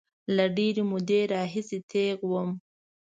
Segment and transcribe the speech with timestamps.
[0.35, 2.49] له ډېرې مودې راهیسې دیغ وم.